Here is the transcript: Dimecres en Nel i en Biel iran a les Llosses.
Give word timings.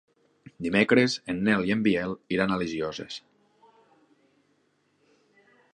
Dimecres 0.67 1.17
en 1.33 1.43
Nel 1.47 1.67
i 1.69 1.75
en 1.75 1.83
Biel 1.89 2.15
iran 2.37 2.55
a 2.55 2.59
les 2.61 2.75
Llosses. 2.79 3.21